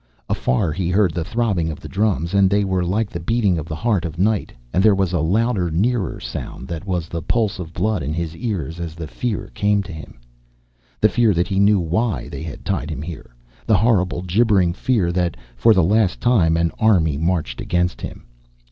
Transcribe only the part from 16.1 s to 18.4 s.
time, an army marched against him.